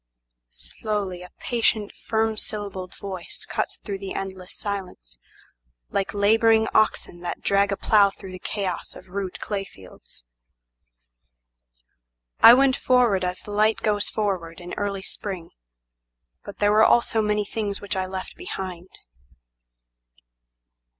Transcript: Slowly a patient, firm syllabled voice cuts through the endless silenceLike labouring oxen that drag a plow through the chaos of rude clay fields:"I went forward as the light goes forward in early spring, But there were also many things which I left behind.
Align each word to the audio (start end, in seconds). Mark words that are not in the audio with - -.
Slowly 0.55 1.21
a 1.21 1.29
patient, 1.37 1.93
firm 1.93 2.35
syllabled 2.35 2.95
voice 2.97 3.45
cuts 3.47 3.77
through 3.77 3.99
the 3.99 4.15
endless 4.15 4.59
silenceLike 4.59 6.15
labouring 6.15 6.67
oxen 6.73 7.19
that 7.19 7.41
drag 7.41 7.71
a 7.71 7.77
plow 7.77 8.09
through 8.09 8.31
the 8.31 8.39
chaos 8.39 8.95
of 8.95 9.09
rude 9.09 9.39
clay 9.39 9.63
fields:"I 9.63 12.55
went 12.55 12.77
forward 12.77 13.23
as 13.23 13.41
the 13.41 13.51
light 13.51 13.81
goes 13.83 14.09
forward 14.09 14.59
in 14.59 14.73
early 14.73 15.03
spring, 15.03 15.51
But 16.43 16.57
there 16.57 16.71
were 16.71 16.81
also 16.83 17.21
many 17.21 17.45
things 17.45 17.79
which 17.79 17.95
I 17.95 18.07
left 18.07 18.35
behind. 18.35 18.89